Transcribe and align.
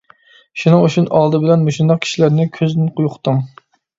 شۇنىڭ 0.61 0.85
ئۈچۈن 0.85 1.07
ئالدى 1.19 1.41
بىلەن 1.43 1.67
مۇشۇنداق 1.67 2.01
كىشىلەرنى 2.05 2.49
كۆزدىن 2.57 2.91
يوقىتىڭ. 3.07 3.45